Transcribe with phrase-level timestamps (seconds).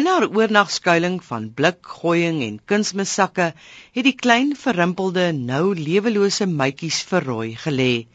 [0.00, 3.48] In haar oornagskuiling van blikgooiing en kunsmissakke
[3.96, 8.06] het die klein verrimpelde nou lewelose mytjies verrooi gelê.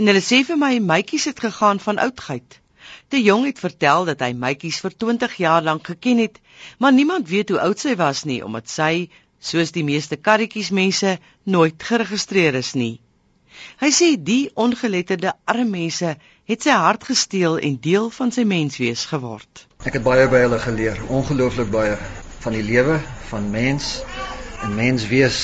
[0.00, 2.56] En hulle sê vir my mytjies het gegaan van oudheid.
[3.12, 6.40] De Jong het vertel dat hy mytjies vir 20 jaar lank geken het,
[6.78, 9.10] maar niemand weet hoe oud sy was nie omdat sy,
[9.52, 12.94] soos die meeste karretjies mense, nooit geregistreer is nie.
[13.84, 16.16] Hy sê die ongeletterde arme mense
[16.48, 19.68] het sy hart gesteel en deel van sy menswees geword.
[19.80, 21.94] Ek het baie by hulle geleer, ongelooflik baie
[22.44, 22.98] van die lewe
[23.30, 24.02] van mens
[24.60, 25.38] en menswees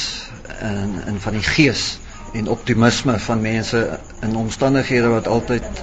[0.60, 1.84] en en van die gees
[2.36, 3.80] en optimisme van mense
[4.26, 5.80] in omstandighede wat altyd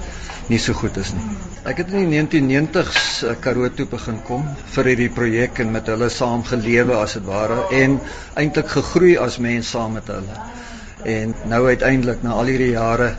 [0.54, 1.26] nie so goed is nie.
[1.66, 4.46] Ek het in die 1990s eh, Karoo toe begin kom
[4.76, 7.98] vir hierdie projek en met hulle saam gelewe as dit ware en
[8.38, 10.42] eintlik gegroei as mens saam met hulle.
[11.10, 13.16] En nou uiteindelik na al hierdie jare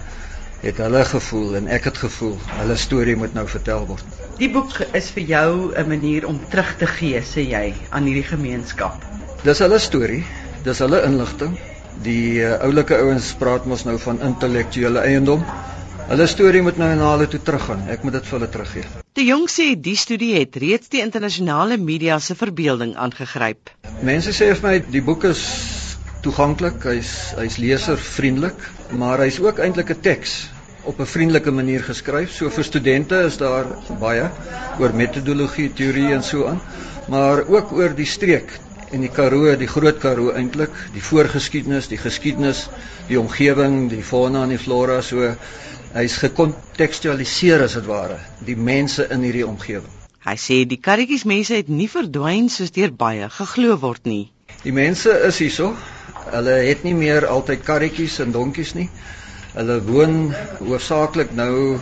[0.65, 4.05] het hulle gevoel en ek het gevoel hulle storie moet nou vertel word.
[4.39, 8.29] Die boek is vir jou 'n manier om terug te gee, sê jy, aan hierdie
[8.31, 8.97] gemeenskap.
[9.45, 10.25] Dis hulle storie,
[10.65, 11.59] dis hulle inligting.
[12.03, 15.45] Die uh, oulike ouens praat mos nou van intellektuele eiendom.
[16.09, 17.85] Hulle storie moet nou na hulle toe teruggaan.
[17.89, 18.85] Ek moet dit vir hulle teruggee.
[19.13, 23.71] Die jong sê die studie het reeds die internasionale media se verbeelding aangegryp.
[24.03, 25.45] Mense sê vir my die boek is
[26.25, 28.59] toeganklik, hy's hy's leservriendelik,
[28.97, 30.54] maar hy's ook eintlik 'n teks
[30.85, 32.31] op 'n vriendelike manier geskryf.
[32.33, 33.67] So vir studente is daar
[34.01, 34.31] baie
[34.79, 36.61] oor metodologie, teorie en so aan,
[37.09, 38.61] maar ook oor die streek
[38.93, 42.69] en die Karoo, die Groot Karoo eintlik, die voorgeskiedenis, die geskiedenis,
[43.09, 45.35] die omgewing, die fauna en die flora, so
[45.95, 49.91] hy's gekontekstualiseer as dit ware, die mense in hierdie omgewing.
[50.25, 54.31] Hy sê die karretjies mense het nie verdwyn soos deur baie geglo word nie.
[54.63, 55.75] Die mense is hierso.
[56.31, 58.89] Hulle het nie meer altyd karretjies en donkies nie.
[59.55, 60.33] Hulle woon
[60.67, 61.77] hoofsaaklik nou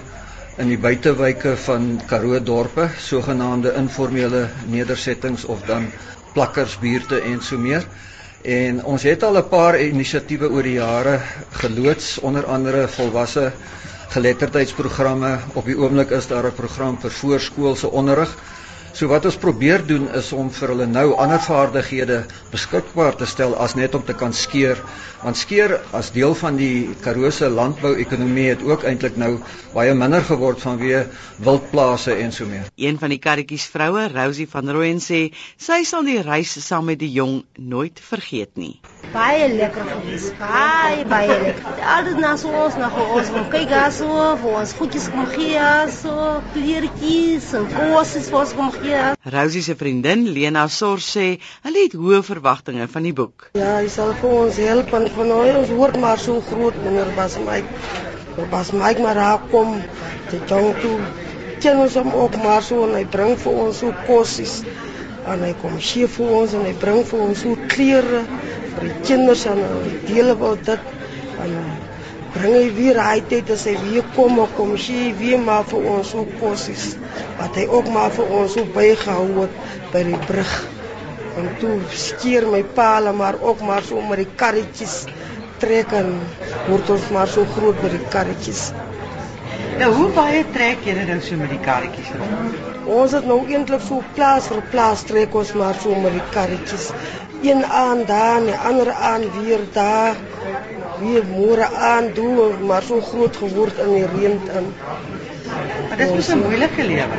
[0.61, 5.87] in die buitewyke van Karoo dorpe, sogenaamde informele nedersettings of dan
[6.35, 7.87] plakkersbuurte en so meer.
[8.45, 11.17] En ons het al 'n paar inisiatiewe oor die jare
[11.63, 13.53] geloods, onder andere volwasse
[14.09, 15.39] geletterdheidsprogramme.
[15.55, 18.37] Op die oomblik is daar 'n program vir voorskoolse onderrig
[18.93, 22.19] So wat ons probeer doen is om vir hulle nou ander vaardighede
[22.53, 24.81] beskikbaar te stel as net om te kan skeer.
[25.23, 29.39] Want skeer as deel van die Karoo se landbou-ekonomie het ook eintlik nou
[29.73, 31.07] baie minder geword vanweë
[31.41, 32.67] wildplase en so meer.
[32.77, 35.23] Een van die karretjies vroue, Rosie van Rooyen sê,
[35.57, 38.75] sy sal die reis saam met die jong nooit vergeet nie.
[39.15, 40.29] Baie lekker gewees.
[40.41, 41.81] Baie baie lekker.
[41.95, 44.11] Altyd na so ons na ons kom kyk gaso,
[44.43, 45.67] vir ons goedjies kom gee,
[45.97, 49.15] so kleertjies en kos is vir ons kom Ja.
[49.23, 51.27] Rosie se vriendin Lena Sor sê
[51.67, 53.51] hulle het hoë verwagtinge van die boek.
[53.59, 57.13] Ja, hy sal vir ons help en van nou ons hoort maar so groot meneer
[57.19, 57.69] Bas Mike.
[58.51, 59.77] Bas Mike maar raak kom
[60.31, 60.97] te jong toe.
[61.63, 64.59] Ken ons hom ook maar so en hy bring vir ons so kossies.
[65.31, 68.25] En hy kom sê vir ons en hy bring vir ons so klere
[68.75, 70.93] vir die kinders en hy deel wat dit
[71.43, 71.57] en
[72.35, 75.89] bring hy weer hy tyd as hy weer kom of kom sy weer maar vir
[75.95, 76.87] ons ook kossies
[77.41, 79.59] wat hy ook maar vir ons ook bygehou het
[79.95, 80.55] by die brug
[81.41, 81.75] en toe
[82.07, 85.03] skeer my paal maar ook maar so met die karretjies
[85.65, 86.17] trek en
[86.69, 88.71] word ons maar so groot by die karretjies
[89.81, 92.57] Nou hoe baie trek julle nou so met die karretjies rond?
[92.97, 96.91] Ons het nou eintlik so plaas vir plaas trek ons maar so met die karretjies.
[97.43, 100.21] Een aan daar die ander aan weer daar
[101.03, 104.71] weer môre aan doen maar so groot geword in die reën in.
[105.89, 107.19] Maar dit is 'n moeilike lewe.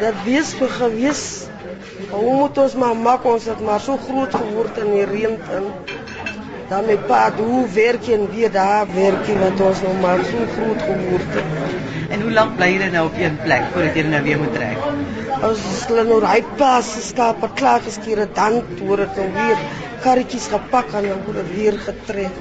[0.00, 1.22] Dat wees vir gewes.
[2.10, 5.66] Hoe moet ons maar maak ons het maar so groot geword in die reën in.
[6.68, 10.82] Dan my pa hoe werk en weer daar werk wat ons nou maar so groot
[10.82, 11.44] geword het.
[12.10, 14.78] En hoe lank bly jy nou op een plek voordat jy nou weer moet trek?
[15.42, 19.58] Ons hulle nou ry pas skape klaar geskeer dan hoor dit nou weer
[20.04, 22.40] karretjies gepak en dan word weer getrek.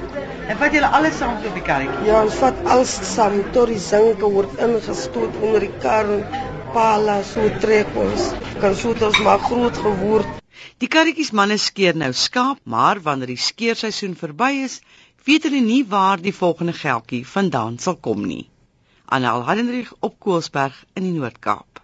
[0.50, 2.08] En vat julle alles saam op die karretjie?
[2.10, 6.26] Ja, ons vat alles saam tot die zinke word ingestoot onder die kar en
[6.76, 8.32] pala so trek ons.
[8.64, 10.42] Kan so dit ons maar groot geword.
[10.84, 14.82] Die karretjies manne skeer nou skaap, maar wanneer die skeerseisoen verby is,
[15.28, 18.44] weet hulle nie waar die volgende geldjie vandaan sal kom nie.
[19.06, 21.75] Anel Handenrich op Koelsberg in die Noord-Kaap.